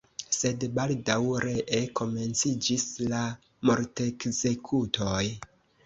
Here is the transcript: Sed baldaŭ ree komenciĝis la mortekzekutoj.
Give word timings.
Sed 0.35 0.63
baldaŭ 0.77 1.17
ree 1.43 1.83
komenciĝis 2.01 2.89
la 3.15 3.23
mortekzekutoj. 3.71 5.25